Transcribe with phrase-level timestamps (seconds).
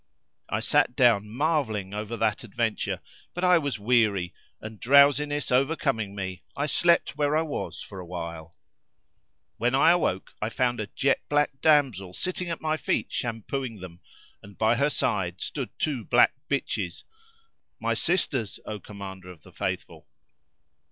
[0.49, 3.01] I sat down marvelling over that adventure,
[3.35, 8.05] but I was weary and, drowsiness overcoming me, I slept where I was for a
[8.07, 8.55] while.
[9.57, 13.99] When I awoke I found a jet black damsel sitting at my feet shampooing them;
[14.41, 17.03] and by her side stood two black bitches
[17.79, 20.07] (my sisters, O Commander of the Faithful!).